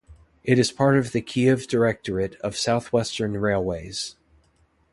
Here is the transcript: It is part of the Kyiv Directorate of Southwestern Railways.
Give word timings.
It 0.43 0.57
is 0.57 0.71
part 0.71 0.97
of 0.97 1.11
the 1.11 1.21
Kyiv 1.21 1.67
Directorate 1.67 2.33
of 2.41 2.57
Southwestern 2.57 3.37
Railways. 3.37 4.15